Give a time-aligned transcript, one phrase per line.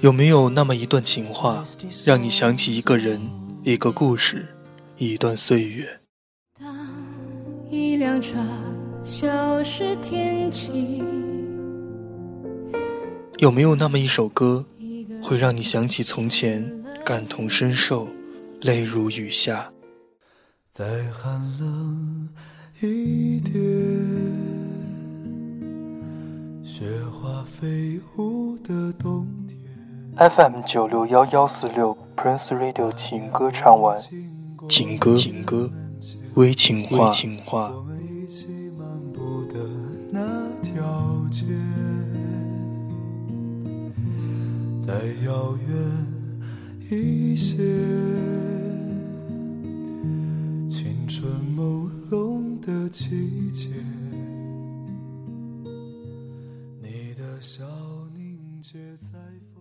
[0.00, 1.64] 有没有那么一段情话，
[2.06, 3.20] 让你想起一个人、
[3.64, 4.46] 一个故事、
[4.96, 6.00] 一段岁月？
[6.60, 6.76] 当
[7.68, 8.38] 一辆车
[9.02, 11.02] 消失天际，
[13.38, 14.64] 有没有那么一首歌，
[15.22, 16.64] 会让你想起从前，
[17.04, 18.06] 感同身受，
[18.60, 19.72] 泪如雨下？
[20.70, 22.28] 在寒冷
[26.76, 29.56] 雪花飞舞的冬天。
[30.28, 33.96] FM 九六幺幺四六 Prince Radio 情歌唱完，
[34.68, 35.70] 情歌情歌，
[36.34, 37.72] 微情话情话。
[44.80, 44.92] 再
[45.24, 47.62] 遥远一些。
[51.06, 53.68] 春朦胧的季节，
[57.44, 57.62] 笑
[58.14, 59.53] 凝结在。